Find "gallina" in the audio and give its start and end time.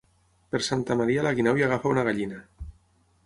2.09-2.41